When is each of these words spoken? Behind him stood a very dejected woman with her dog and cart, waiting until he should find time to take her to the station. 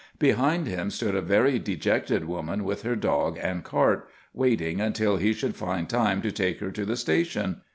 Behind 0.17 0.65
him 0.65 0.89
stood 0.89 1.13
a 1.13 1.21
very 1.21 1.59
dejected 1.59 2.25
woman 2.25 2.63
with 2.63 2.81
her 2.81 2.95
dog 2.95 3.37
and 3.39 3.63
cart, 3.63 4.09
waiting 4.33 4.81
until 4.81 5.17
he 5.17 5.31
should 5.31 5.55
find 5.55 5.87
time 5.87 6.23
to 6.23 6.31
take 6.31 6.59
her 6.59 6.71
to 6.71 6.85
the 6.85 6.97
station. 6.97 7.61